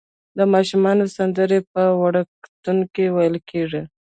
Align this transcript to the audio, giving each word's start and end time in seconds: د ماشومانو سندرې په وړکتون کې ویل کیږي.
د 0.37 0.39
ماشومانو 0.53 1.05
سندرې 1.15 1.59
په 1.71 1.83
وړکتون 2.01 2.77
کې 2.93 3.05
ویل 3.15 3.35
کیږي. 3.49 3.81